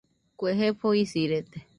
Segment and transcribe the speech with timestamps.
[0.43, 1.57] Kue jefo isirede